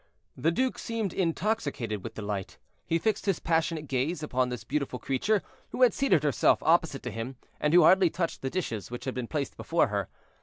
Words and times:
The 0.35 0.49
duke 0.49 0.79
seemed 0.79 1.13
intoxicated 1.13 2.03
with 2.03 2.15
delight; 2.15 2.57
he 2.87 2.97
fixed 2.97 3.27
his 3.27 3.39
passionate 3.39 3.87
gaze 3.87 4.23
upon 4.23 4.49
this 4.49 4.63
beautiful 4.63 4.97
creature, 4.97 5.43
who 5.69 5.83
had 5.83 5.93
seated 5.93 6.23
herself 6.23 6.57
opposite 6.63 7.03
to 7.03 7.11
him, 7.11 7.35
and 7.59 7.71
who 7.71 7.83
hardly 7.83 8.09
touched 8.09 8.41
the 8.41 8.49
dishes 8.49 8.89
which 8.89 9.05
had 9.05 9.13
been 9.13 9.27
placed 9.27 9.55
before 9.57 9.89
her. 9.89 10.09